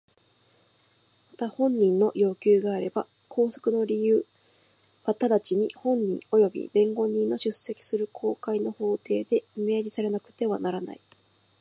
[1.33, 4.25] また本人の要求があれば拘束の理由
[5.03, 11.01] は直ちに本人および弁護人の出席する公開の法廷で明示されなくてはならない。